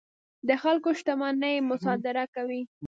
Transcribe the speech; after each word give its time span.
د 0.47 0.49
خلکو 0.63 0.89
شتمنۍ 0.99 1.55
مصادره 1.69 2.25
کوي. 2.35 2.61